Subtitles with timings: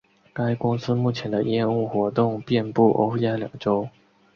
[0.33, 3.87] 该公司目前的业务活动遍布欧亚两洲。